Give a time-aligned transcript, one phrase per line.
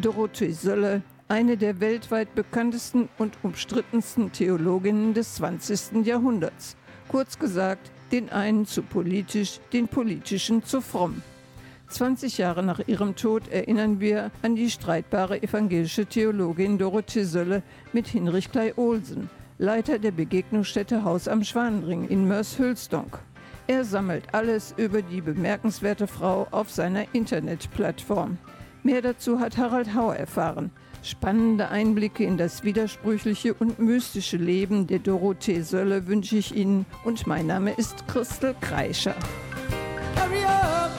[0.00, 6.04] Dorothee Sölle, eine der weltweit bekanntesten und umstrittensten Theologinnen des 20.
[6.04, 6.76] Jahrhunderts.
[7.08, 11.22] Kurz gesagt, den einen zu politisch, den politischen zu fromm.
[11.88, 17.62] 20 Jahre nach ihrem Tod erinnern wir an die streitbare evangelische Theologin Dorothee Sölle
[17.92, 19.28] mit Hinrich Klei Olsen,
[19.58, 23.18] Leiter der Begegnungsstätte Haus am Schwanenring in Mörs-Hülsdonk.
[23.66, 28.38] Er sammelt alles über die bemerkenswerte Frau auf seiner Internetplattform.
[28.82, 30.70] Mehr dazu hat Harald Hauer erfahren.
[31.02, 37.26] Spannende Einblicke in das widersprüchliche und mystische Leben der Dorothee Sölle wünsche ich Ihnen und
[37.26, 39.14] mein Name ist Christel Kreischer.
[40.16, 40.90] Hurry up.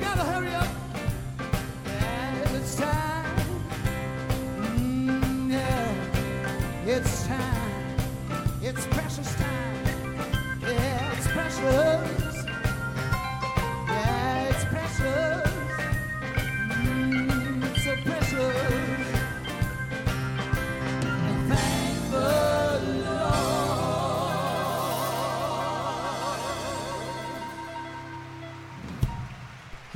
[0.00, 0.39] Gotta have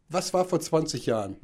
[0.09, 1.35] Was war vor 20 Jahren?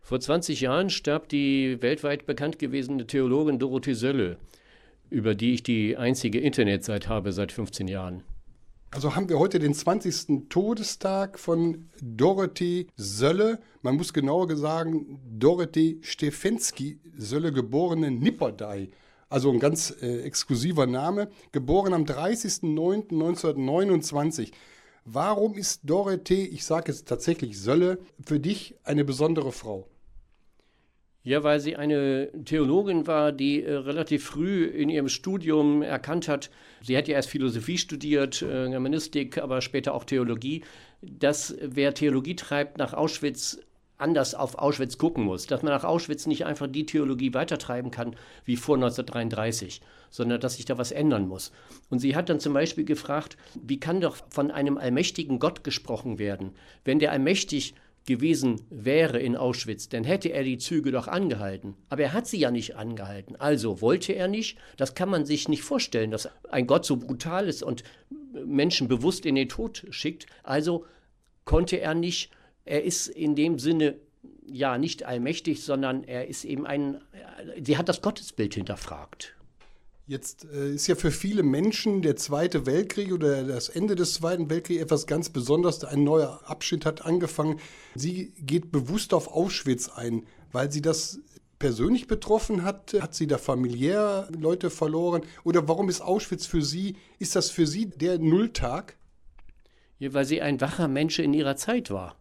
[0.00, 4.38] Vor 20 Jahren starb die weltweit bekannt gewesene Theologin Dorothee Sölle,
[5.10, 8.22] über die ich die einzige Internetseite habe seit 15 Jahren.
[8.92, 10.48] Also haben wir heute den 20.
[10.48, 13.58] Todestag von Dorothee Sölle.
[13.82, 18.88] Man muss genauer sagen, Dorothee Stefensky Sölle, geborene Nipperdey
[19.28, 24.52] also ein ganz äh, exklusiver Name, geboren am 30.09.1929.
[25.04, 29.86] Warum ist Dorothee, ich sage jetzt tatsächlich Sölle, für dich eine besondere Frau?
[31.22, 36.50] Ja, weil sie eine Theologin war, die äh, relativ früh in ihrem Studium erkannt hat,
[36.82, 40.62] sie hat ja erst Philosophie studiert, äh, Germanistik, aber später auch Theologie,
[41.02, 43.58] dass wer Theologie treibt, nach Auschwitz
[43.98, 48.16] anders auf Auschwitz gucken muss, dass man nach Auschwitz nicht einfach die Theologie weitertreiben kann
[48.44, 51.52] wie vor 1933, sondern dass sich da was ändern muss.
[51.90, 56.18] Und sie hat dann zum Beispiel gefragt, wie kann doch von einem allmächtigen Gott gesprochen
[56.18, 56.52] werden,
[56.84, 57.74] wenn der allmächtig
[58.06, 61.74] gewesen wäre in Auschwitz, dann hätte er die Züge doch angehalten.
[61.88, 63.36] Aber er hat sie ja nicht angehalten.
[63.36, 64.58] Also wollte er nicht.
[64.76, 67.82] Das kann man sich nicht vorstellen, dass ein Gott so brutal ist und
[68.44, 70.26] Menschen bewusst in den Tod schickt.
[70.44, 70.86] Also
[71.44, 72.30] konnte er nicht
[72.66, 73.96] er ist in dem Sinne
[74.46, 77.00] ja nicht allmächtig, sondern er ist eben ein,
[77.62, 79.34] sie hat das Gottesbild hinterfragt.
[80.08, 84.48] Jetzt äh, ist ja für viele Menschen der Zweite Weltkrieg oder das Ende des Zweiten
[84.48, 85.82] Weltkriegs etwas ganz Besonderes.
[85.82, 87.58] Ein neuer Abschnitt hat angefangen.
[87.96, 91.18] Sie geht bewusst auf Auschwitz ein, weil sie das
[91.58, 92.94] persönlich betroffen hat.
[93.00, 95.22] Hat sie da familiär Leute verloren?
[95.42, 98.96] Oder warum ist Auschwitz für Sie, ist das für Sie der Nulltag?
[99.98, 102.16] Ja, weil sie ein wacher Mensch in ihrer Zeit war.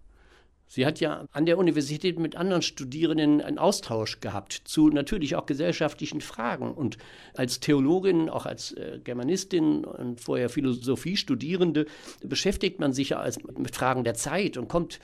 [0.68, 5.46] Sie hat ja an der Universität mit anderen Studierenden einen Austausch gehabt zu natürlich auch
[5.46, 6.74] gesellschaftlichen Fragen.
[6.74, 6.98] Und
[7.36, 11.86] als Theologin, auch als äh, Germanistin und vorher Philosophiestudierende
[12.24, 13.28] beschäftigt man sich ja
[13.58, 15.00] mit Fragen der Zeit und kommt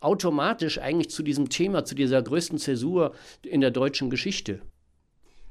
[0.00, 4.62] automatisch eigentlich zu diesem Thema, zu dieser größten Zäsur in der deutschen Geschichte.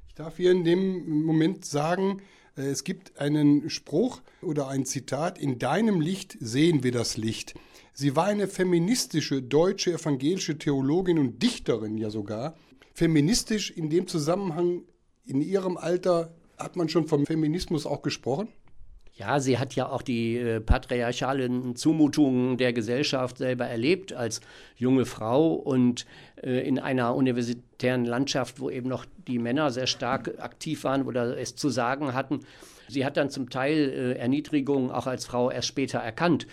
[0.08, 2.22] Ich darf hier in dem Moment sagen,
[2.58, 7.54] äh, es gibt einen Spruch oder ein Zitat, in deinem Licht sehen wir das Licht.
[7.94, 12.56] Sie war eine feministische deutsche evangelische Theologin und Dichterin ja sogar.
[12.94, 14.84] Feministisch in dem Zusammenhang,
[15.26, 18.48] in ihrem Alter, hat man schon vom Feminismus auch gesprochen?
[19.14, 24.42] Ja, sie hat ja auch die äh, patriarchalen Zumutungen der Gesellschaft selber erlebt als
[24.78, 26.06] junge Frau und
[26.42, 31.38] äh, in einer universitären Landschaft, wo eben noch die Männer sehr stark aktiv waren oder
[31.38, 32.40] es zu sagen hatten.
[32.88, 36.48] Sie hat dann zum Teil äh, Erniedrigungen auch als Frau erst später erkannt.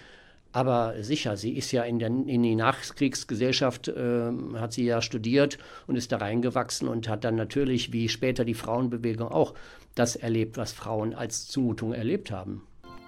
[0.53, 5.59] Aber sicher, sie ist ja in, der, in die Nachkriegsgesellschaft, äh, hat sie ja studiert
[5.87, 9.55] und ist da reingewachsen und hat dann natürlich, wie später die Frauenbewegung auch,
[9.95, 12.63] das erlebt, was Frauen als Zumutung erlebt haben.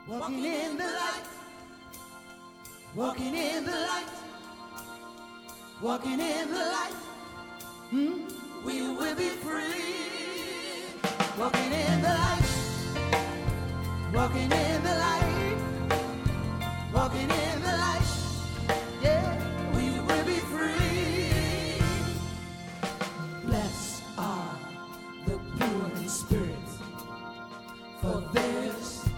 [0.06, 1.24] Walking in the light,
[2.94, 4.10] walking in the light,
[5.80, 6.96] walking in the light,
[7.90, 8.26] hmm?
[8.64, 9.80] we will be free.
[11.38, 12.44] Walking in the light,
[14.12, 15.19] walking in the light.
[17.00, 18.10] Walking in the light.
[19.02, 19.28] Yeah,
[19.74, 21.80] we will be free.
[24.18, 24.58] Are
[25.26, 26.68] the pure in spirit,
[28.02, 29.08] for theirs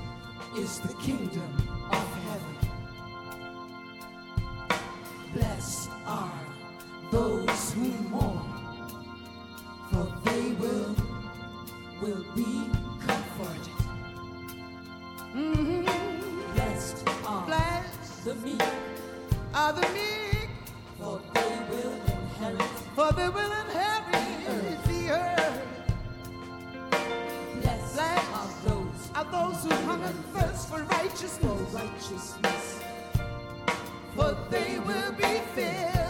[0.56, 1.52] is the kingdom
[1.90, 2.56] of heaven.
[5.34, 6.40] Blessed are
[7.10, 7.41] those
[19.54, 20.48] are the meek,
[20.98, 22.62] for they will inherit,
[22.96, 24.84] for they will inherit.
[24.86, 25.62] The earth.
[27.60, 32.80] Blessed are those, are those who hunger and thirst for righteousness, for righteousness,
[34.16, 36.01] for they will be filled.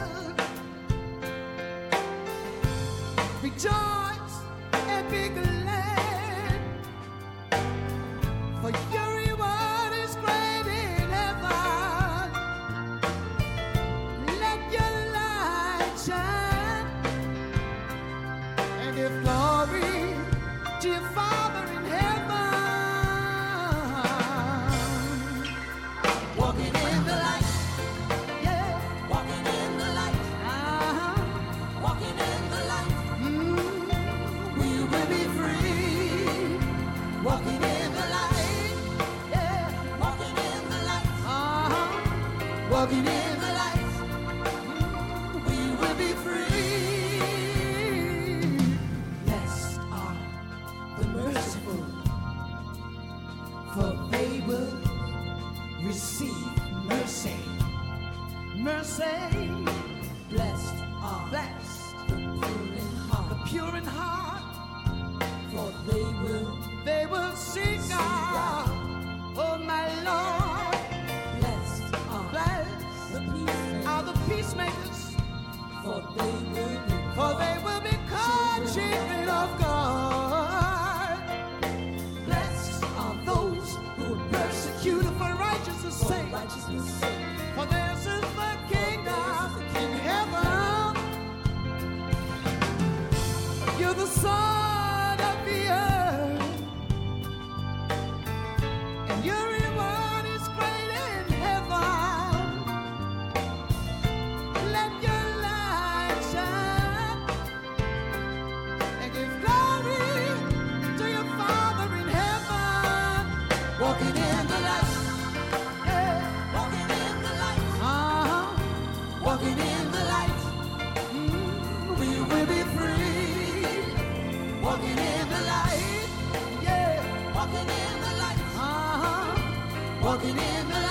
[130.42, 130.81] never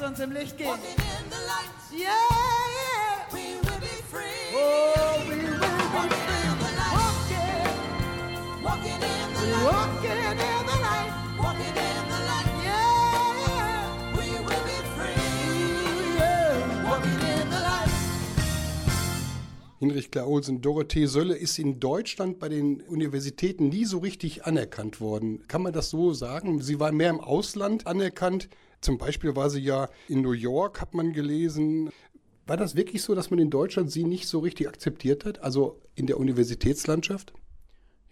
[0.00, 0.68] Lass uns im Licht gehen.
[0.68, 1.68] Walking in the light.
[1.92, 3.28] Yeah, yeah.
[3.32, 4.22] We will be free.
[4.54, 5.66] Oh, we will be
[6.24, 6.48] free.
[6.96, 7.60] Walking.
[8.64, 9.64] Walking in the light.
[9.66, 11.12] Walking in the light.
[11.36, 12.48] Walking in the light.
[12.64, 13.12] Yeah.
[14.14, 15.20] We will be free.
[16.16, 16.88] Yeah.
[16.88, 17.92] Walking in the light.
[19.80, 25.46] Hinrich Klaolsen, Dorothee Sölle ist in Deutschland bei den Universitäten nie so richtig anerkannt worden.
[25.46, 26.62] Kann man das so sagen?
[26.62, 28.48] Sie war mehr im Ausland anerkannt.
[28.80, 31.90] Zum Beispiel war sie ja in New York, hat man gelesen.
[32.46, 35.80] War das wirklich so, dass man in Deutschland sie nicht so richtig akzeptiert hat, also
[35.94, 37.32] in der Universitätslandschaft?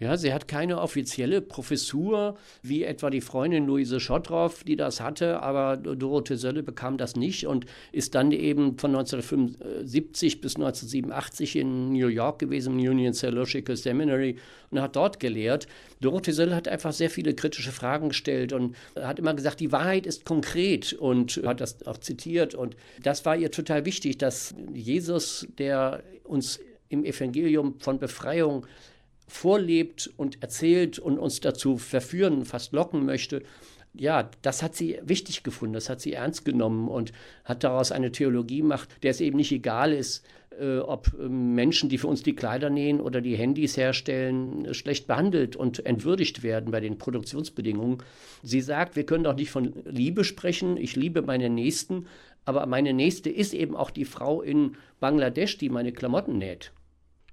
[0.00, 5.42] Ja, sie hat keine offizielle Professur, wie etwa die Freundin Luise Schottroff, die das hatte,
[5.42, 11.92] aber Dorothee Sölle bekam das nicht und ist dann eben von 1975 bis 1987 in
[11.92, 14.36] New York gewesen, im Union Theological Seminary,
[14.70, 15.66] und hat dort gelehrt.
[16.00, 20.06] Dorothee Sölle hat einfach sehr viele kritische Fragen gestellt und hat immer gesagt, die Wahrheit
[20.06, 22.54] ist konkret und hat das auch zitiert.
[22.54, 28.64] Und das war ihr total wichtig, dass Jesus, der uns im Evangelium von Befreiung
[29.28, 33.42] vorlebt und erzählt und uns dazu verführen, fast locken möchte,
[33.94, 37.12] ja, das hat sie wichtig gefunden, das hat sie ernst genommen und
[37.44, 40.24] hat daraus eine Theologie gemacht, der es eben nicht egal ist,
[40.58, 45.06] äh, ob äh, Menschen, die für uns die Kleider nähen oder die Handys herstellen, schlecht
[45.06, 47.98] behandelt und entwürdigt werden bei den Produktionsbedingungen.
[48.42, 52.06] Sie sagt, wir können doch nicht von Liebe sprechen, ich liebe meine Nächsten,
[52.44, 56.72] aber meine Nächste ist eben auch die Frau in Bangladesch, die meine Klamotten näht.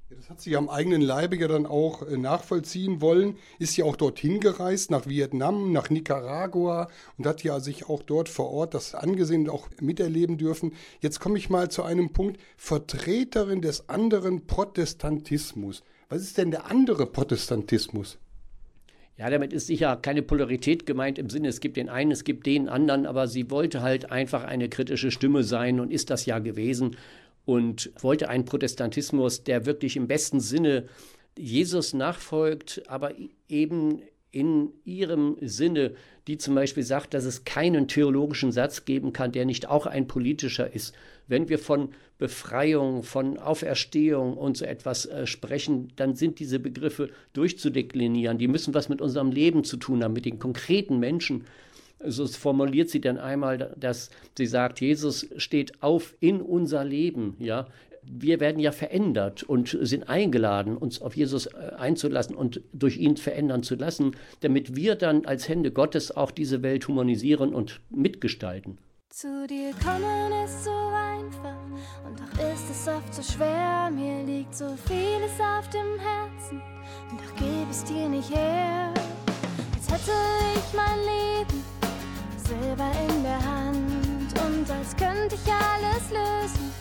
[0.09, 3.95] Das hat sie am eigenen Leibe ja dann auch äh, nachvollziehen wollen, ist ja auch
[3.95, 8.93] dorthin gereist, nach Vietnam, nach Nicaragua und hat ja sich auch dort vor Ort das
[8.93, 10.74] angesehen und auch miterleben dürfen.
[11.01, 15.81] Jetzt komme ich mal zu einem Punkt, Vertreterin des anderen Protestantismus.
[16.07, 18.19] Was ist denn der andere Protestantismus?
[19.17, 22.45] Ja, damit ist sicher keine Polarität gemeint im Sinne, es gibt den einen, es gibt
[22.45, 26.38] den anderen, aber sie wollte halt einfach eine kritische Stimme sein und ist das ja
[26.38, 26.95] gewesen
[27.45, 30.87] und wollte einen Protestantismus, der wirklich im besten Sinne
[31.37, 33.13] Jesus nachfolgt, aber
[33.49, 35.93] eben in ihrem Sinne,
[36.27, 40.07] die zum Beispiel sagt, dass es keinen theologischen Satz geben kann, der nicht auch ein
[40.07, 40.93] politischer ist.
[41.27, 47.09] Wenn wir von Befreiung, von Auferstehung und so etwas äh, sprechen, dann sind diese Begriffe
[47.31, 48.37] durchzudeklinieren.
[48.37, 51.45] Die müssen was mit unserem Leben zu tun haben, mit den konkreten Menschen.
[52.03, 57.67] So formuliert sie dann einmal, dass sie sagt, Jesus steht auf in unser Leben, ja.
[58.07, 63.17] Wir werden ja verändert und sind eingeladen, uns auf Jesus äh, einzulassen und durch ihn
[63.17, 64.11] verändern zu lassen,
[64.41, 68.77] damit wir dann als Hände Gottes auch diese Welt humanisieren und mitgestalten.
[69.09, 71.55] Zu dir kommen ist so einfach
[72.05, 73.89] und doch ist es oft so schwer.
[73.89, 76.61] Mir liegt so vieles auf dem Herzen
[77.09, 78.93] und doch gebe es dir nicht her.
[84.86, 86.72] Als könnte ich alles lösen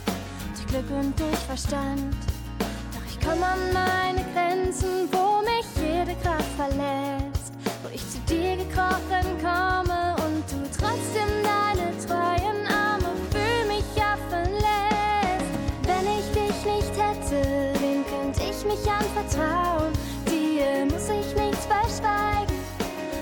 [0.53, 2.17] durch Glück und durch Verstand.
[2.59, 8.57] Doch ich komme an meine Grenzen, wo mich jede Kraft verlässt, wo ich zu dir
[8.57, 15.53] gekrochen komme und du trotzdem deine treuen Arme für mich offen lässt.
[15.89, 19.93] Wenn ich dich nicht hätte, wem könnte ich mich anvertrauen?
[20.27, 22.57] Dir muss ich nichts verschweigen,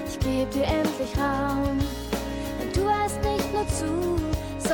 [0.08, 1.78] ich geb dir endlich Raum.
[2.58, 4.31] Denn du hast nicht nur zu,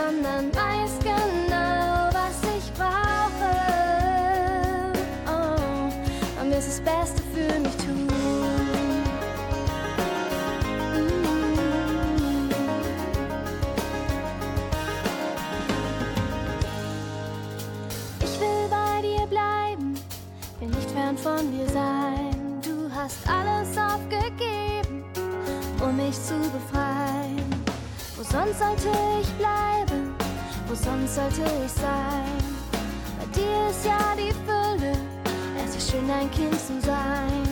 [0.09, 3.51] sondern weißt genau, was ich brauche.
[5.27, 8.09] Oh, und wirst das Beste für mich tun.
[18.23, 19.95] Ich will bei dir bleiben,
[20.61, 21.98] will nicht fern von dir sein.
[28.19, 30.13] Wo sonst sollte ich bleiben?
[30.67, 32.35] Wo sonst sollte ich sein?
[33.17, 34.93] Bei dir ist ja die Fülle,
[35.65, 37.47] es ist schön, ein Kind zu sein.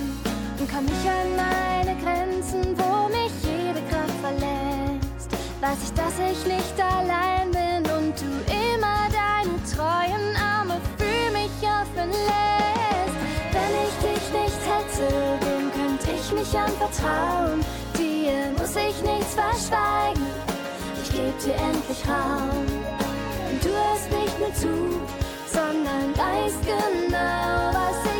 [0.58, 5.30] Und komm ich an meine Grenzen, wo mich jede Kraft verlässt,
[5.60, 11.62] weiß ich, dass ich nicht allein bin und du immer deine treuen Arme für mich
[11.62, 13.16] offen lässt.
[13.52, 17.64] Wenn ich dich nicht hätte, wem könnte mich anvertrauen.
[17.96, 20.55] Dir muss ich nichts verschweigen.
[21.16, 22.50] Ich geb dir endlich Raum.
[23.48, 25.00] Und du hörst nicht nur zu,
[25.50, 28.15] sondern weißt genau, was ich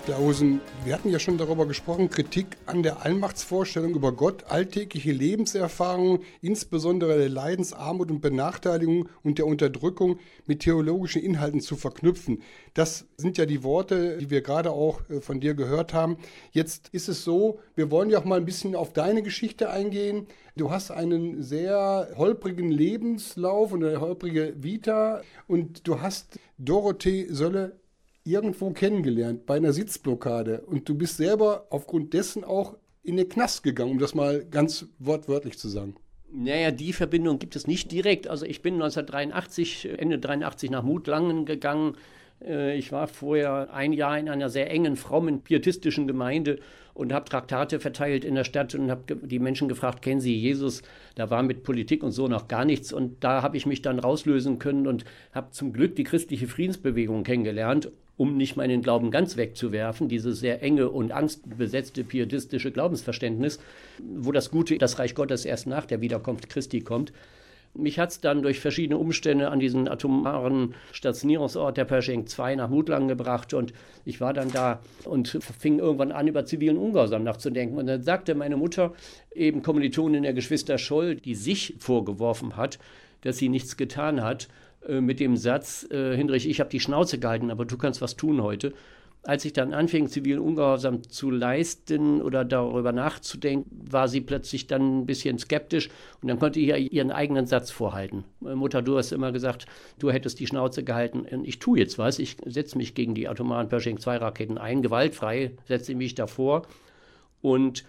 [0.00, 5.12] Hinrich Klausen, wir hatten ja schon darüber gesprochen, Kritik an der Allmachtsvorstellung über Gott, alltägliche
[5.12, 12.42] Lebenserfahrungen, insbesondere der Leidensarmut und Benachteiligung und der Unterdrückung mit theologischen Inhalten zu verknüpfen.
[12.74, 16.18] Das sind ja die Worte, die wir gerade auch äh, von dir gehört haben.
[16.52, 20.26] Jetzt ist es so, wir wollen ja auch mal ein bisschen auf deine Geschichte eingehen.
[20.56, 27.79] Du hast einen sehr holprigen Lebenslauf und eine holprige Vita und du hast Dorothee Sölle
[28.24, 30.62] irgendwo kennengelernt, bei einer Sitzblockade.
[30.62, 34.86] Und du bist selber aufgrund dessen auch in den Knast gegangen, um das mal ganz
[34.98, 35.94] wortwörtlich zu sagen.
[36.32, 38.28] Naja, die Verbindung gibt es nicht direkt.
[38.28, 41.96] Also ich bin 1983, Ende 83 nach Mutlangen gegangen.
[42.44, 46.60] Äh, Ich war vorher ein Jahr in einer sehr engen, frommen, pietistischen Gemeinde
[46.94, 50.82] und habe Traktate verteilt in der Stadt und habe die Menschen gefragt, kennen Sie Jesus?
[51.14, 52.92] Da war mit Politik und so noch gar nichts.
[52.92, 57.24] Und da habe ich mich dann rauslösen können und habe zum Glück die christliche Friedensbewegung
[57.24, 63.58] kennengelernt, um nicht meinen Glauben ganz wegzuwerfen, dieses sehr enge und angstbesetzte pietistische Glaubensverständnis,
[63.98, 67.14] wo das Gute, das Reich Gottes erst nach der Wiederkunft Christi kommt.
[67.72, 72.68] Mich hat es dann durch verschiedene Umstände an diesen atomaren Stationierungsort der Pershing 2 nach
[72.68, 73.72] Mutlangen gebracht und
[74.04, 77.78] ich war dann da und fing irgendwann an, über zivilen Ungehorsam nachzudenken.
[77.78, 78.92] Und dann sagte meine Mutter,
[79.34, 82.78] eben Kommilitonin der Geschwister Scholl, die sich vorgeworfen hat,
[83.22, 84.48] dass sie nichts getan hat,
[84.86, 88.16] äh, mit dem Satz, äh, Hinrich, ich habe die Schnauze gehalten, aber du kannst was
[88.16, 88.72] tun heute.
[89.22, 95.00] Als ich dann anfing, zivilen Ungehorsam zu leisten oder darüber nachzudenken, war sie plötzlich dann
[95.00, 95.90] ein bisschen skeptisch
[96.22, 98.24] und dann konnte ich ihr ihren eigenen Satz vorhalten.
[98.44, 99.66] Äh, Mutter, du hast immer gesagt,
[99.98, 102.18] du hättest die Schnauze gehalten und ich tue jetzt was.
[102.18, 106.62] Ich setze mich gegen die atomaren Pershing-2-Raketen ein, gewaltfrei, setze mich davor
[107.42, 107.84] und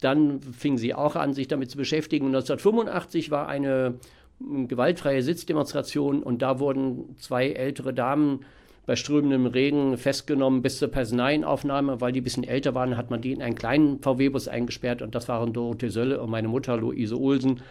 [0.00, 2.26] dann fing sie auch an, sich damit zu beschäftigen.
[2.26, 3.94] 1985 war eine
[4.40, 8.40] gewaltfreie Sitzdemonstration und da wurden zwei ältere Damen
[8.86, 13.22] bei strömendem Regen festgenommen bis zur Personenaufnahme, weil die ein bisschen älter waren, hat man
[13.22, 17.18] die in einen kleinen VW-Bus eingesperrt und das waren Dorothee Sölle und meine Mutter Luise
[17.18, 17.62] Olsen.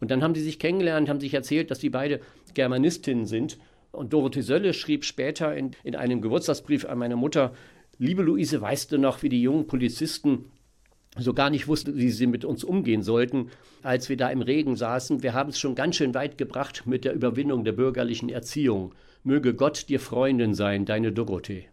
[0.00, 2.20] Und dann haben die sich kennengelernt, haben sich erzählt, dass die beide
[2.54, 3.58] Germanistinnen sind.
[3.92, 7.52] Und Dorothee Sölle schrieb später in, in einem Geburtstagsbrief an meine Mutter,
[7.98, 10.46] liebe Luise, weißt du noch, wie die jungen Polizisten
[11.18, 13.50] so gar nicht wussten, wie sie mit uns umgehen sollten,
[13.82, 15.22] als wir da im Regen saßen.
[15.22, 18.94] Wir haben es schon ganz schön weit gebracht mit der Überwindung der bürgerlichen Erziehung.
[19.24, 21.66] Möge Gott dir Freundin sein, deine Dorothee.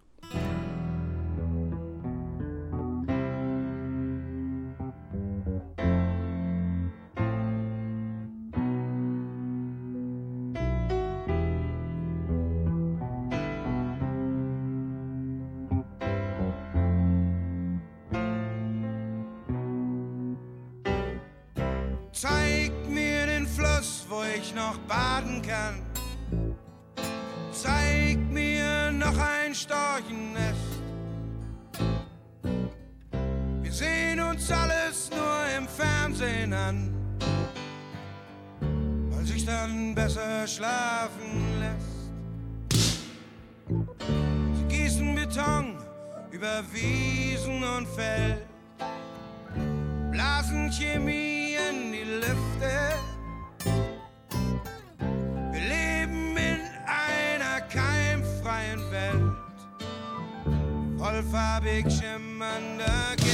[33.76, 36.94] Sehen uns alles nur im Fernsehen an,
[39.10, 42.12] weil sich dann besser schlafen lässt.
[43.68, 45.76] Sie gießen Beton
[46.32, 48.46] über Wiesen und Feld,
[50.10, 52.72] blasen Chemie in die Lüfte.
[55.52, 59.36] Wir leben in einer keimfreien Welt,
[60.98, 63.25] vollfarbig schimmernder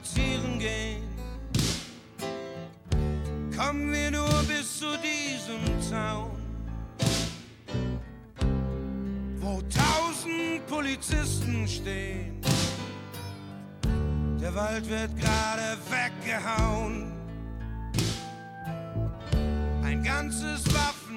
[0.00, 1.02] spazieren gehen,
[3.56, 6.30] kommen wir nur bis zu diesem Zaun,
[9.38, 12.40] wo tausend Polizisten stehen.
[14.40, 17.12] Der Wald wird gerade weggehauen.
[19.82, 21.10] Ein ganzes Waffen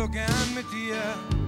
[0.00, 1.39] so gern mit dir.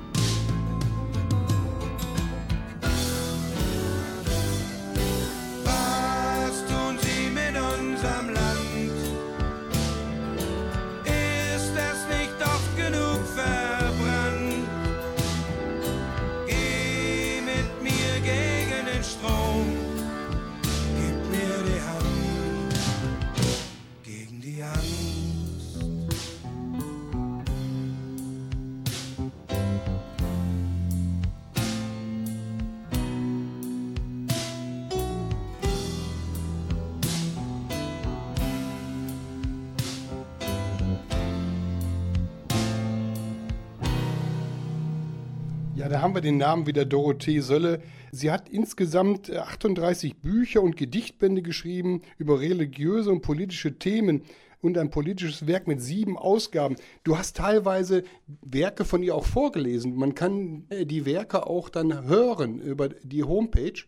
[46.02, 47.80] Haben wir den Namen wieder Dorothee Sölle.
[48.10, 54.22] Sie hat insgesamt äh, 38 Bücher und Gedichtbände geschrieben über religiöse und politische Themen
[54.60, 56.76] und ein politisches Werk mit sieben Ausgaben.
[57.04, 58.02] Du hast teilweise
[58.42, 59.94] Werke von ihr auch vorgelesen.
[59.94, 63.84] Man kann äh, die Werke auch dann hören über die Homepage.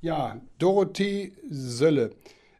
[0.00, 2.10] Ja, Dorothee Sölle.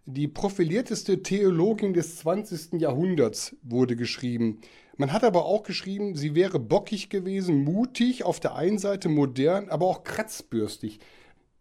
[0.07, 2.81] Die profilierteste Theologin des 20.
[2.81, 4.61] Jahrhunderts wurde geschrieben.
[4.96, 9.68] Man hat aber auch geschrieben, sie wäre bockig gewesen, mutig, auf der einen Seite modern,
[9.70, 11.01] aber auch kratzbürstig.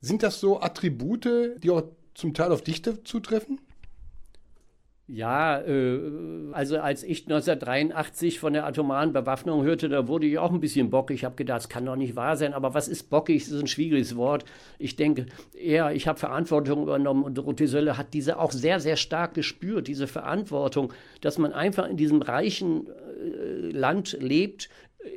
[0.01, 1.83] Sind das so Attribute, die auch
[2.13, 3.61] zum Teil auf dich zutreffen?
[5.13, 5.99] Ja, äh,
[6.53, 10.89] also als ich 1983 von der atomaren Bewaffnung hörte, da wurde ich auch ein bisschen
[10.89, 11.15] bockig.
[11.15, 12.53] Ich habe gedacht, das kann doch nicht wahr sein.
[12.53, 13.43] Aber was ist bockig?
[13.43, 14.45] Das ist ein schwieriges Wort.
[14.79, 18.95] Ich denke eher, ich habe Verantwortung übernommen und Dorothee Sölle hat diese auch sehr, sehr
[18.95, 24.69] stark gespürt, diese Verantwortung, dass man einfach in diesem reichen äh, Land lebt,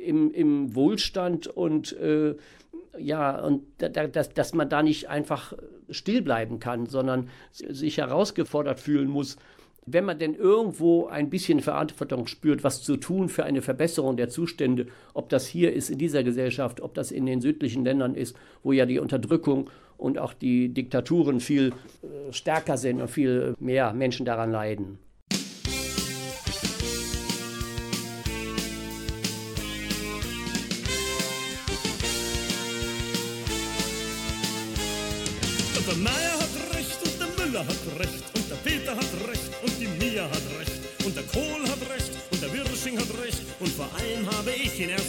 [0.05, 2.35] im, im Wohlstand und äh,
[2.97, 5.53] ja, und da, da, dass, dass man da nicht einfach
[5.89, 9.37] still bleiben kann, sondern sich herausgefordert fühlen muss
[9.85, 14.29] wenn man denn irgendwo ein bisschen Verantwortung spürt, was zu tun für eine Verbesserung der
[14.29, 18.35] Zustände, ob das hier ist in dieser Gesellschaft, ob das in den südlichen Ländern ist,
[18.63, 21.71] wo ja die Unterdrückung und auch die Diktaturen viel
[22.01, 24.97] äh, stärker sind und viel mehr Menschen daran leiden.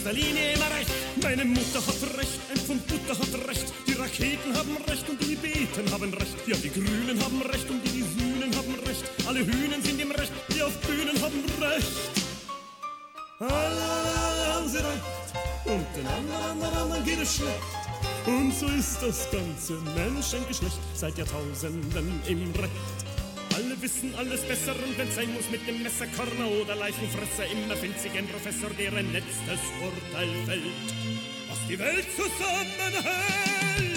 [0.06, 0.90] Erster Linie immer recht.
[1.22, 5.34] Meine Mutter hat recht, ein Pfund Butter hat recht, die Raketen haben recht und die
[5.34, 6.36] Beten haben recht.
[6.46, 9.04] Ja, die Grünen haben recht und die, Sühnen haben recht.
[9.26, 11.88] Alle Hühnen sind im Recht, die auf Bühnen haben recht.
[13.38, 15.02] Alle, alle haben sie recht
[15.64, 18.26] und den anderen, anderen, anderen geht es schlecht.
[18.26, 23.25] Und so ist das ganze Menschengeschlecht seit Jahrtausenden im Recht.
[23.56, 27.74] Alle wissen alles besser und wenn's sein muss mit dem Messer, Körner oder Leichenfresser, immer
[27.74, 30.62] findet sich ein Professor, der ein letztes Urteil fällt,
[31.48, 33.95] was die Welt zusammenhält.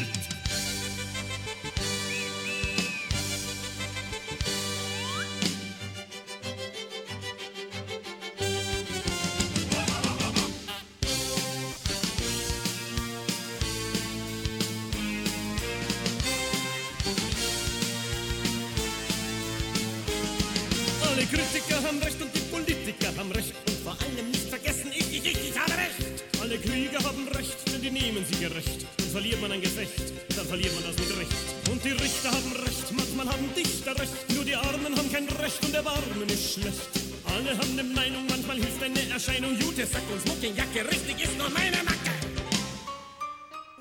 [21.29, 23.53] Kritiker haben recht und die Politiker haben recht.
[23.67, 26.25] Und vor allem nicht vergessen, ich, ich, ich, ich habe recht.
[26.41, 28.85] Alle Krieger haben recht, denn die nehmen sie gerecht.
[28.97, 31.37] Und verliert man ein Gefecht, dann verliert man das mit Recht.
[31.69, 34.13] Und die Richter haben recht, manchmal haben Dichter recht.
[34.33, 36.89] Nur die Armen haben kein Recht und der Warmen ist schlecht.
[37.25, 39.55] Alle haben eine Meinung, manchmal hilft eine Erscheinung.
[39.59, 42.13] Jute, Sack und Smokingjacke, richtig ist nur meine Macke.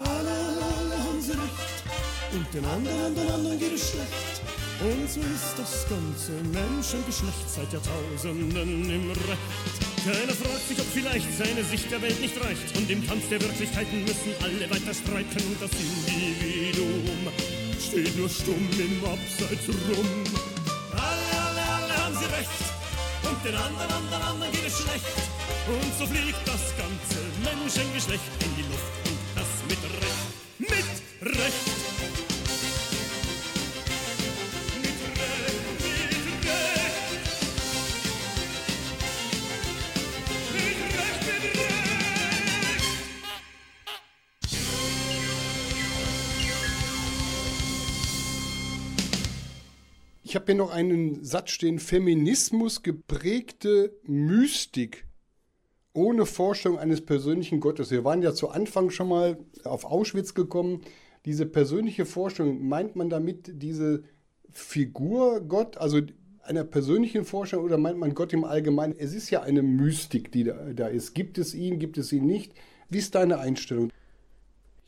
[0.00, 1.78] Alle, alle haben sie recht.
[2.32, 4.47] Und den anderen, den anderen geht es schlecht.
[4.80, 9.74] Und so ist das ganze Menschengeschlecht seit Jahrtausenden im Recht.
[10.06, 12.76] Keiner fragt sich, ob vielleicht seine Sicht der Welt nicht reicht.
[12.76, 15.42] Und im Kampf der Wirklichkeiten müssen alle weiter streiten.
[15.50, 17.26] Und das Individuum
[17.74, 20.06] steht nur stumm im Abseits rum.
[20.94, 22.62] Alle, alle, alle haben sie recht.
[23.26, 25.10] Und den anderen, anderen, anderen geht es schlecht.
[25.66, 28.57] Und so fliegt das ganze Menschengeschlecht in
[50.48, 55.04] habe hier noch einen Satz stehen: Feminismus geprägte Mystik
[55.92, 57.90] ohne Vorstellung eines persönlichen Gottes.
[57.90, 60.80] Wir waren ja zu Anfang schon mal auf Auschwitz gekommen.
[61.26, 64.04] Diese persönliche Vorstellung, meint man damit diese
[64.50, 66.00] Figur Gott, also
[66.42, 68.94] einer persönlichen Vorstellung oder meint man Gott im Allgemeinen?
[68.96, 71.14] Es ist ja eine Mystik, die da, da ist.
[71.14, 72.54] Gibt es ihn, gibt es ihn nicht?
[72.88, 73.90] Wie ist deine Einstellung?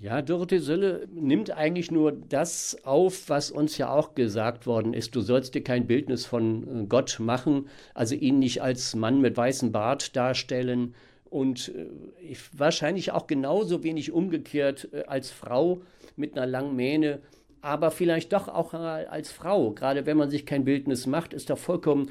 [0.01, 5.15] Ja, Dorothee Sölle nimmt eigentlich nur das auf, was uns ja auch gesagt worden ist.
[5.15, 9.37] Du sollst dir kein Bildnis von äh, Gott machen, also ihn nicht als Mann mit
[9.37, 10.95] weißem Bart darstellen
[11.29, 11.87] und äh,
[12.27, 15.83] ich, wahrscheinlich auch genauso wenig umgekehrt äh, als Frau
[16.17, 17.21] mit einer langen Mähne,
[17.61, 19.73] aber vielleicht doch auch als Frau.
[19.73, 22.11] Gerade wenn man sich kein Bildnis macht, ist doch vollkommen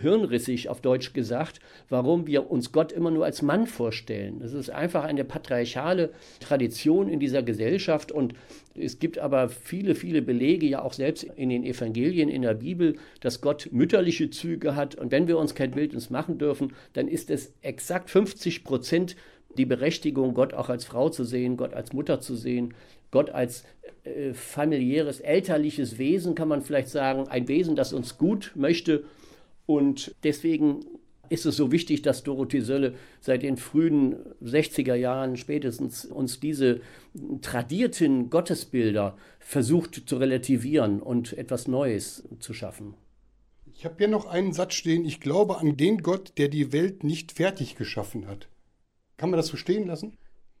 [0.00, 4.40] hirnrissig auf Deutsch gesagt, warum wir uns Gott immer nur als Mann vorstellen.
[4.40, 8.34] Das ist einfach eine patriarchale Tradition in dieser Gesellschaft und
[8.74, 12.96] es gibt aber viele, viele Belege, ja auch selbst in den Evangelien, in der Bibel,
[13.20, 17.30] dass Gott mütterliche Züge hat und wenn wir uns kein Bildnis machen dürfen, dann ist
[17.30, 19.14] es exakt 50 Prozent
[19.56, 22.74] die Berechtigung, Gott auch als Frau zu sehen, Gott als Mutter zu sehen,
[23.12, 23.64] Gott als
[24.02, 29.04] äh, familiäres, elterliches Wesen, kann man vielleicht sagen, ein Wesen, das uns gut möchte
[29.66, 30.84] und deswegen
[31.28, 36.80] ist es so wichtig, dass Dorothee Sölle seit den frühen 60er Jahren spätestens uns diese
[37.40, 42.94] tradierten Gottesbilder versucht zu relativieren und etwas Neues zu schaffen.
[43.72, 45.04] Ich habe hier noch einen Satz stehen.
[45.04, 48.48] Ich glaube an den Gott, der die Welt nicht fertig geschaffen hat.
[49.16, 50.16] Kann man das so stehen lassen?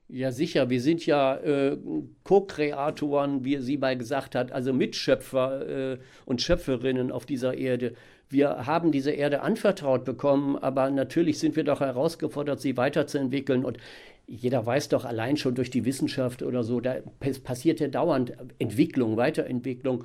[0.08, 0.68] Ja, sicher.
[0.68, 1.78] Wir sind ja äh,
[2.24, 7.94] Co-Kreatoren, wie sie mal gesagt hat, also Mitschöpfer äh, und Schöpferinnen auf dieser Erde.
[8.28, 13.64] Wir haben diese Erde anvertraut bekommen, aber natürlich sind wir doch herausgefordert, sie weiterzuentwickeln.
[13.64, 13.78] Und
[14.26, 16.96] jeder weiß doch allein schon durch die Wissenschaft oder so, da
[17.42, 20.04] passiert ja dauernd Entwicklung, Weiterentwicklung.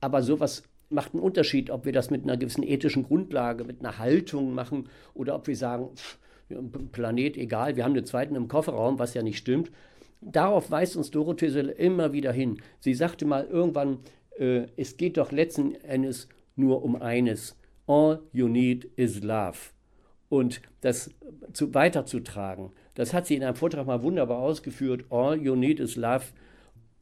[0.00, 3.98] Aber sowas macht einen Unterschied, ob wir das mit einer gewissen ethischen Grundlage, mit einer
[3.98, 5.90] Haltung machen oder ob wir sagen,
[6.92, 9.70] Planet egal, wir haben den zweiten im Kofferraum, was ja nicht stimmt.
[10.20, 12.60] Darauf weist uns Dorothee immer wieder hin.
[12.78, 13.98] Sie sagte mal irgendwann,
[14.38, 17.56] äh, es geht doch letzten Endes nur um eines.
[17.86, 19.58] All you need is love.
[20.28, 21.10] Und das
[21.52, 25.04] zu, weiterzutragen, das hat sie in einem Vortrag mal wunderbar ausgeführt.
[25.10, 26.24] All you need is love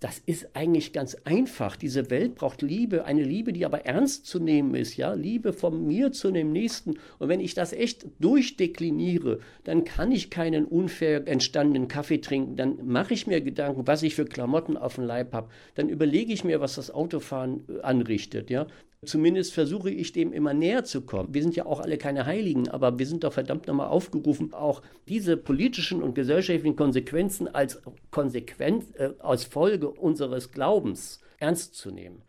[0.01, 1.77] das ist eigentlich ganz einfach.
[1.77, 5.87] Diese Welt braucht Liebe, eine Liebe, die aber ernst zu nehmen ist, ja, Liebe von
[5.87, 6.95] mir zu dem Nächsten.
[7.19, 12.57] Und wenn ich das echt durchdekliniere, dann kann ich keinen unfair entstandenen Kaffee trinken.
[12.57, 15.51] Dann mache ich mir Gedanken, was ich für Klamotten auf dem Leib habe.
[15.75, 18.67] Dann überlege ich mir, was das Autofahren äh, anrichtet, ja.
[19.07, 21.33] Zumindest versuche ich dem immer näher zu kommen.
[21.33, 24.83] Wir sind ja auch alle keine Heiligen, aber wir sind doch verdammt nochmal aufgerufen, auch
[25.09, 32.21] diese politischen und gesellschaftlichen Konsequenzen als Konsequenz, äh, als Folge unseres Glaubens ernst zu nehmen.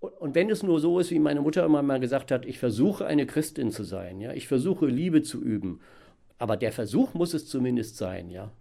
[0.00, 3.06] Und wenn es nur so ist, wie meine Mutter immer mal gesagt hat, ich versuche
[3.06, 5.80] eine Christin zu sein, ja, ich versuche Liebe zu üben,
[6.36, 8.52] aber der Versuch muss es zumindest sein, ja.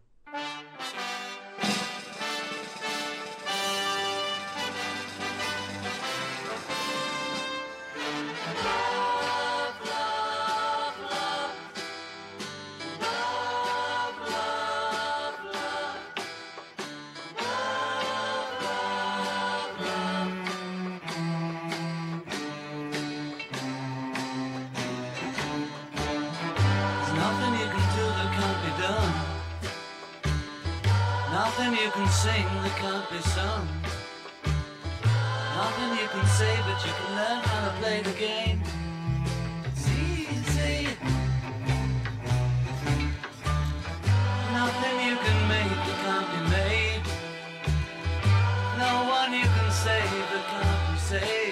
[51.09, 51.48] say.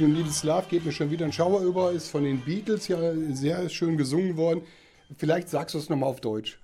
[0.00, 2.86] You Need Is Love geht mir schon wieder ein Schauer über, ist von den Beatles
[2.88, 2.98] ja
[3.32, 4.62] sehr schön gesungen worden.
[5.16, 6.58] Vielleicht sagst du es nochmal auf Deutsch.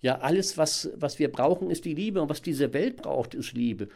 [0.00, 3.52] Ja, alles, was, was wir brauchen, ist die Liebe und was diese Welt braucht, ist
[3.52, 3.88] Liebe.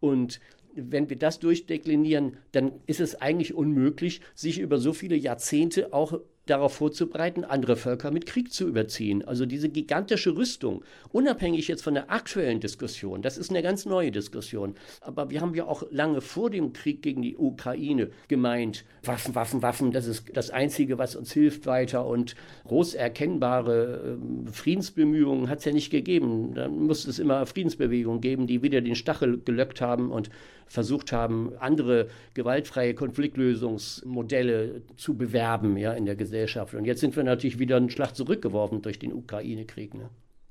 [0.00, 0.40] Und
[0.74, 6.18] wenn wir das durchdeklinieren, dann ist es eigentlich unmöglich, sich über so viele Jahrzehnte auch
[6.50, 9.26] darauf vorzubereiten, andere Völker mit Krieg zu überziehen.
[9.26, 10.82] Also diese gigantische Rüstung,
[11.12, 14.74] unabhängig jetzt von der aktuellen Diskussion, das ist eine ganz neue Diskussion.
[15.00, 19.62] Aber wir haben ja auch lange vor dem Krieg gegen die Ukraine gemeint, Waffen, Waffen,
[19.62, 22.06] Waffen, das ist das Einzige, was uns hilft weiter.
[22.06, 22.34] Und
[22.66, 26.54] groß erkennbare ähm, Friedensbemühungen hat es ja nicht gegeben.
[26.54, 30.30] Dann musste es immer Friedensbewegungen geben, die wieder den Stachel gelöckt haben und
[30.70, 36.39] versucht haben, andere gewaltfreie Konfliktlösungsmodelle zu bewerben ja, in der Gesellschaft.
[36.78, 39.94] Und jetzt sind wir natürlich wieder einen Schlag zurückgeworfen durch den Ukraine-Krieg.
[39.94, 40.10] Ne?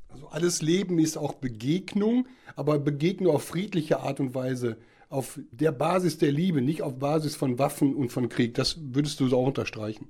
[0.09, 4.77] Also alles Leben ist auch Begegnung, aber Begegnung auf friedliche Art und Weise,
[5.09, 8.53] auf der Basis der Liebe, nicht auf Basis von Waffen und von Krieg.
[8.53, 10.07] Das würdest du so auch unterstreichen.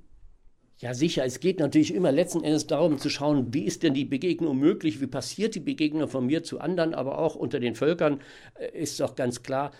[0.80, 1.26] Ja, sicher.
[1.26, 5.02] Es geht natürlich immer letzten Endes darum zu schauen, wie ist denn die Begegnung möglich,
[5.02, 8.20] wie passiert die Begegnung von mir zu anderen, aber auch unter den Völkern
[8.54, 9.72] äh, ist doch ganz klar.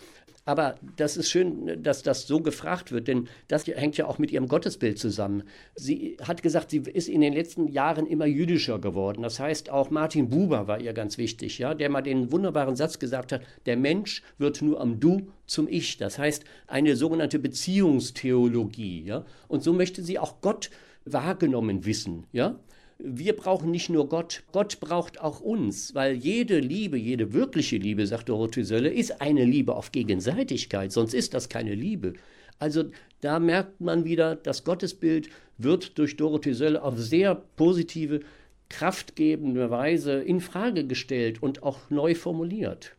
[0.45, 4.31] Aber das ist schön, dass das so gefragt wird, denn das hängt ja auch mit
[4.31, 5.43] ihrem Gottesbild zusammen.
[5.75, 9.23] Sie hat gesagt, sie ist in den letzten Jahren immer jüdischer geworden.
[9.23, 12.99] Das heißt, auch Martin Buber war ihr ganz wichtig, ja, der mal den wunderbaren Satz
[12.99, 15.99] gesagt hat: Der Mensch wird nur am Du zum Ich.
[15.99, 19.25] Das heißt, eine sogenannte Beziehungstheologie, ja.
[19.47, 20.71] Und so möchte sie auch Gott
[21.05, 22.59] wahrgenommen wissen, ja.
[23.03, 28.07] Wir brauchen nicht nur Gott, Gott braucht auch uns, weil jede Liebe, jede wirkliche Liebe,
[28.07, 32.13] sagt Dorothee Sölle, ist eine Liebe auf Gegenseitigkeit, sonst ist das keine Liebe.
[32.59, 32.85] Also
[33.23, 38.21] da merkt man wieder, das Gottesbild wird durch Dorothee Sölle auf sehr positive,
[38.69, 42.97] kraftgebende Weise in Frage gestellt und auch neu formuliert.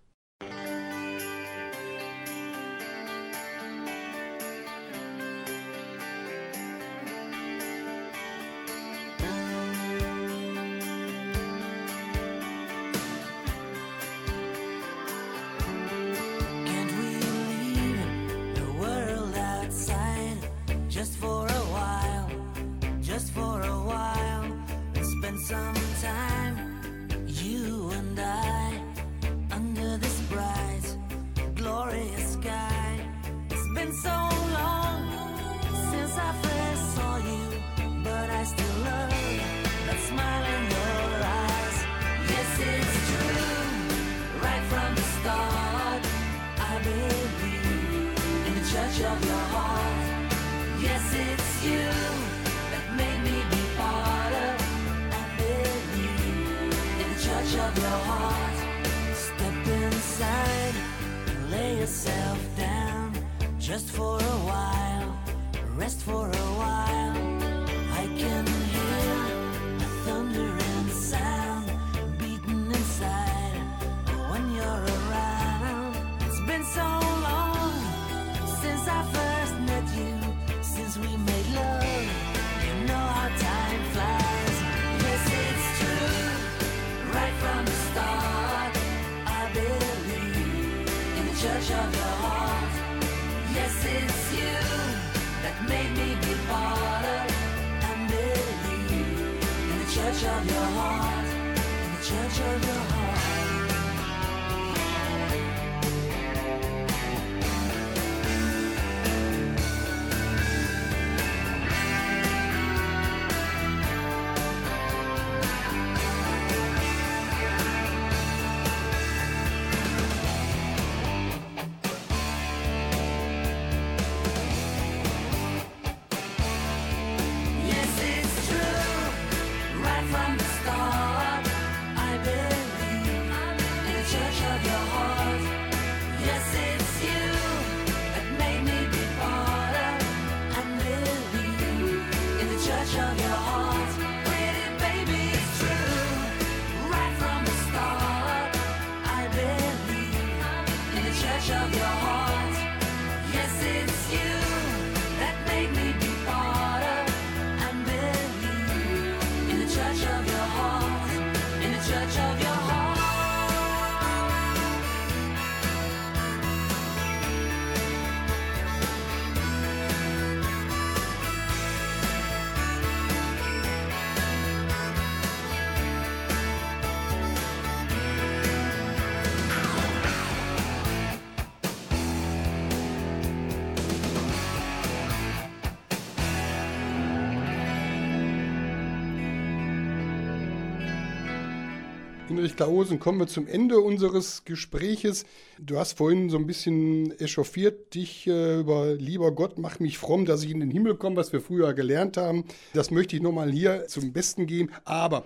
[192.41, 195.25] Hinrich Klausen, kommen wir zum Ende unseres Gespräches.
[195.59, 200.25] Du hast vorhin so ein bisschen echauffiert dich äh, über lieber Gott, mach mich fromm,
[200.25, 202.45] dass ich in den Himmel komme, was wir früher gelernt haben.
[202.73, 204.71] Das möchte ich nochmal hier zum Besten geben.
[204.85, 205.25] Aber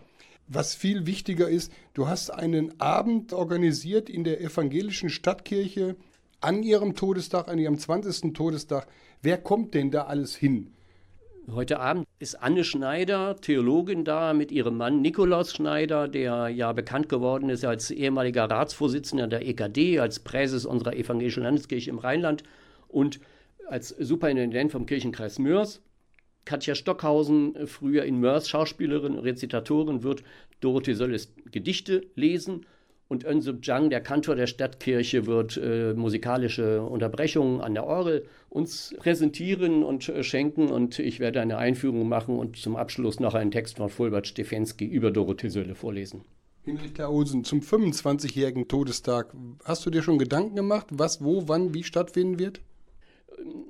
[0.49, 5.95] was viel wichtiger ist, du hast einen Abend organisiert in der evangelischen Stadtkirche
[6.41, 8.34] an ihrem Todestag, an ihrem 20.
[8.34, 8.89] Todestag.
[9.22, 10.74] Wer kommt denn da alles hin?
[11.52, 17.08] Heute Abend ist Anne Schneider, Theologin, da mit ihrem Mann Nikolaus Schneider, der ja bekannt
[17.08, 22.41] geworden ist als ehemaliger Ratsvorsitzender der EKD, als Präses unserer evangelischen Landeskirche im Rheinland
[22.88, 23.20] und
[23.68, 25.84] als Superintendent vom Kirchenkreis Mörs.
[26.46, 30.24] Katja Stockhausen, früher in Mörs Schauspielerin, Rezitatorin, wird
[30.62, 32.66] Dorothee Sölles Gedichte lesen.
[33.08, 38.95] Und Önsup Jang, der Kantor der Stadtkirche, wird äh, musikalische Unterbrechungen an der Orgel uns
[38.97, 40.70] präsentieren und äh, schenken.
[40.70, 44.86] Und ich werde eine Einführung machen und zum Abschluss noch einen Text von Fulbert Stefensky
[44.86, 46.24] über Dorothee Sölle vorlesen.
[46.64, 49.36] Hinrich Klausen, zum 25-jährigen Todestag,
[49.66, 52.62] hast du dir schon Gedanken gemacht, was, wo, wann, wie stattfinden wird?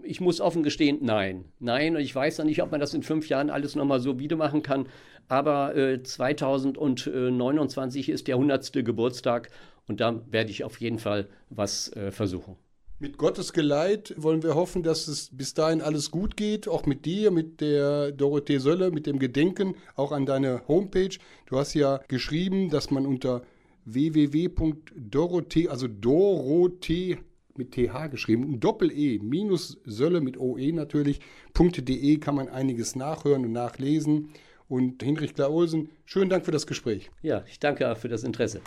[0.03, 1.45] Ich muss offen gestehen, nein.
[1.59, 4.19] Nein, und ich weiß noch nicht, ob man das in fünf Jahren alles nochmal so
[4.19, 4.87] wieder machen kann.
[5.27, 8.71] Aber äh, 2029 ist der 100.
[8.85, 9.49] Geburtstag
[9.87, 12.57] und da werde ich auf jeden Fall was äh, versuchen.
[12.97, 17.05] Mit Gottes Geleit wollen wir hoffen, dass es bis dahin alles gut geht, auch mit
[17.05, 21.17] dir, mit der Dorothee Sölle, mit dem Gedenken, auch an deine Homepage.
[21.45, 23.41] Du hast ja geschrieben, dass man unter
[23.83, 27.17] www.dorothee, also Dorothee
[27.57, 31.19] mit TH geschrieben, Doppel-E, minus Sölle mit OE natürlich,
[31.57, 34.29] .de kann man einiges nachhören und nachlesen.
[34.67, 37.11] Und Hinrich Klaulsen, schönen Dank für das Gespräch.
[37.21, 38.61] Ja, ich danke auch für das Interesse.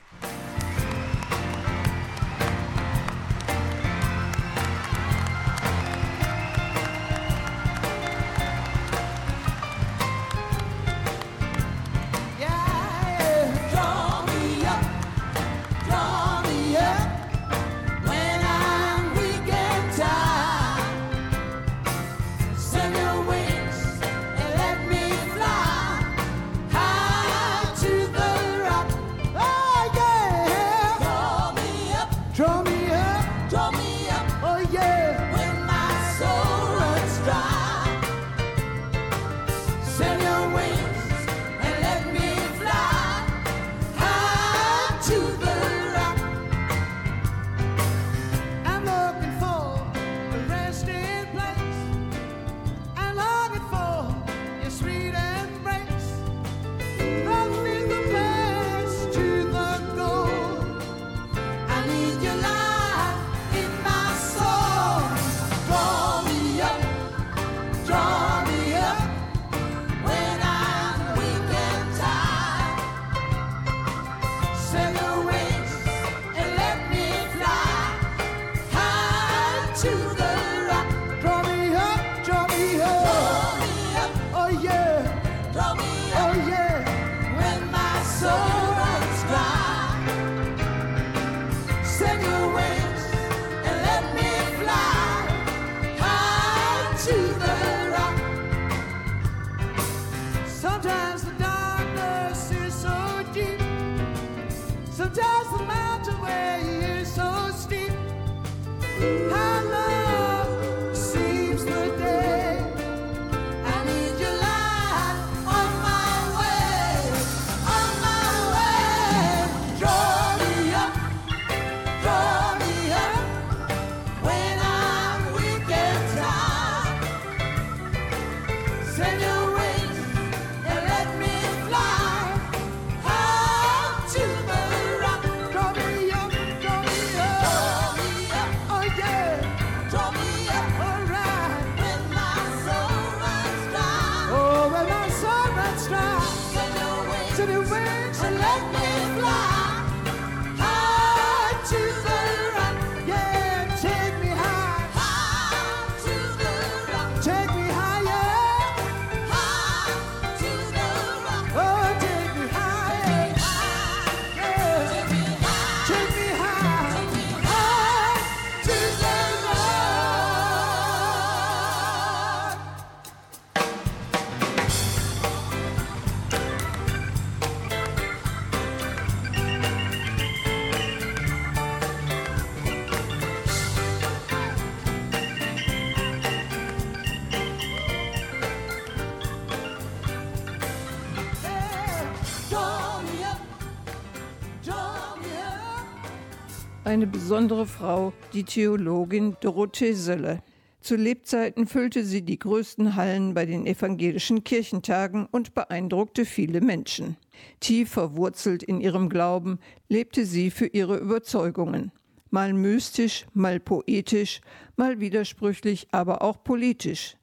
[197.28, 200.42] Besondere Frau, die Theologin Dorothee Sölle.
[200.80, 207.18] Zu Lebzeiten füllte sie die größten Hallen bei den evangelischen Kirchentagen und beeindruckte viele Menschen.
[207.60, 209.58] Tief verwurzelt in ihrem Glauben
[209.90, 211.92] lebte sie für ihre Überzeugungen.
[212.30, 214.40] Mal mystisch, mal poetisch,
[214.76, 217.18] mal widersprüchlich, aber auch politisch.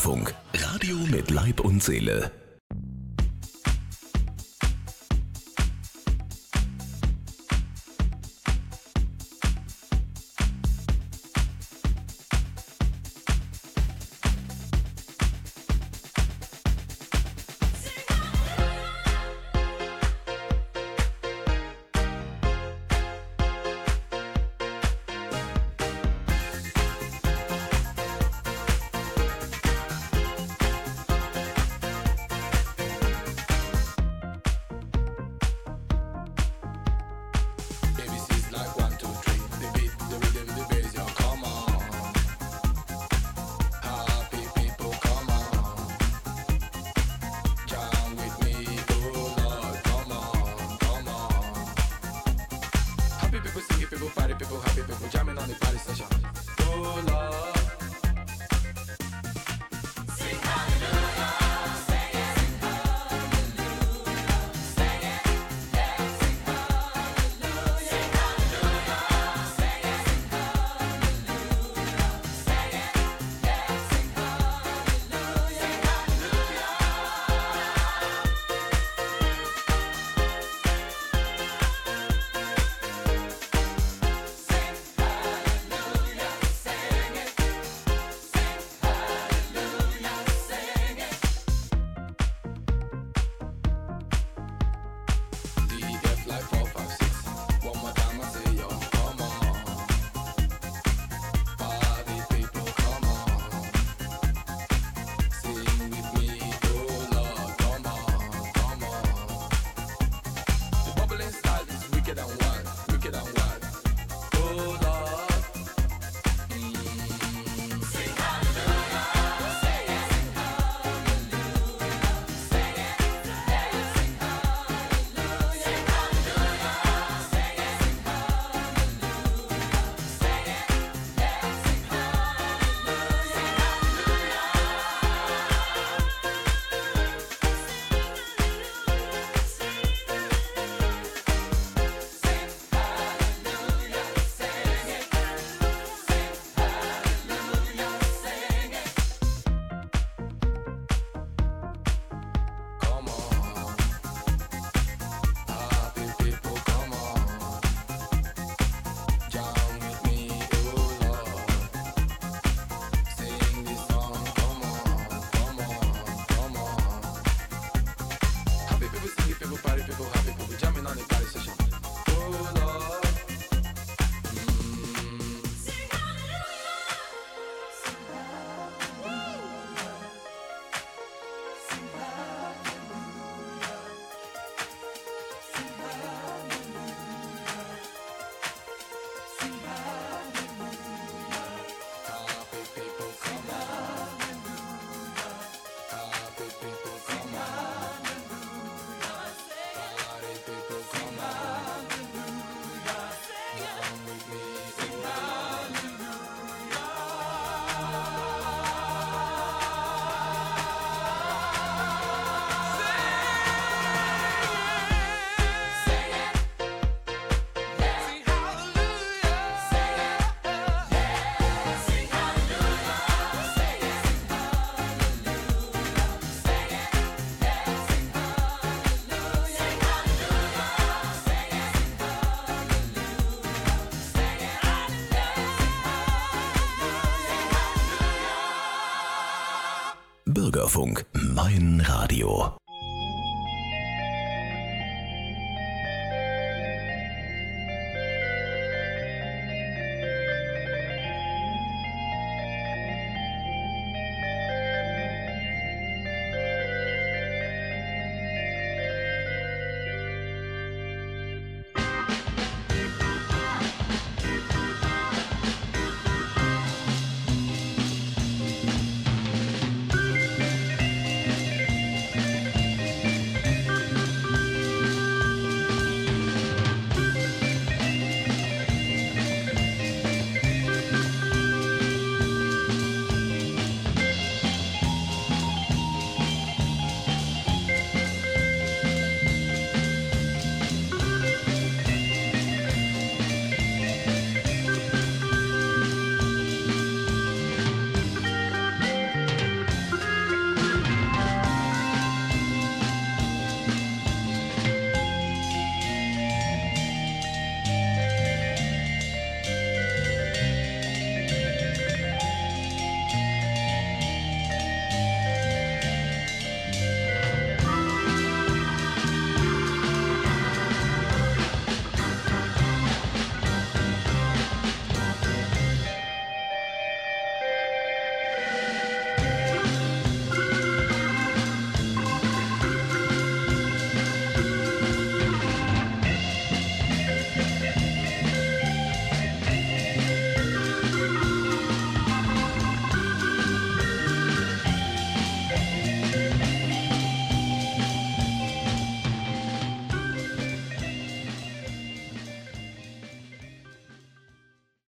[0.00, 2.30] Bürgerfunk, Radio mit Leib und Seele.